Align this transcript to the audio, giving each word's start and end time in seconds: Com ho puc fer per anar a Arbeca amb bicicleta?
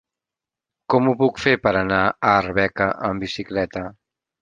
Com 0.93 1.09
ho 1.09 1.13
puc 1.19 1.37
fer 1.45 1.53
per 1.67 1.75
anar 1.83 2.01
a 2.09 2.33
Arbeca 2.41 2.91
amb 3.11 3.27
bicicleta? 3.29 3.89